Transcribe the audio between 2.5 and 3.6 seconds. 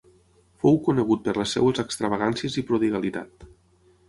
i prodigalitat.